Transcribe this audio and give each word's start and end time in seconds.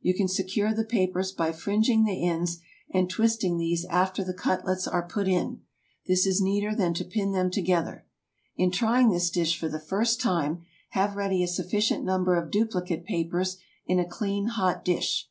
You 0.00 0.14
can 0.14 0.28
secure 0.28 0.72
the 0.72 0.84
papers 0.84 1.32
by 1.32 1.50
fringing 1.50 2.04
the 2.04 2.24
ends, 2.24 2.60
and 2.94 3.10
twisting 3.10 3.58
these 3.58 3.84
after 3.86 4.22
the 4.22 4.32
cutlets 4.32 4.86
are 4.86 5.08
put 5.08 5.26
in. 5.26 5.62
This 6.06 6.24
is 6.24 6.40
neater 6.40 6.72
than 6.72 6.94
to 6.94 7.04
pin 7.04 7.32
them 7.32 7.50
together. 7.50 8.06
In 8.56 8.70
trying 8.70 9.10
this 9.10 9.28
dish 9.28 9.58
for 9.58 9.68
the 9.68 9.80
first 9.80 10.20
time, 10.20 10.62
have 10.90 11.16
ready 11.16 11.42
a 11.42 11.48
sufficient 11.48 12.04
number 12.04 12.36
of 12.36 12.52
duplicate 12.52 13.02
papers 13.04 13.56
in 13.84 13.98
a 13.98 14.06
clean, 14.08 14.46
hot 14.50 14.84
dish. 14.84 15.28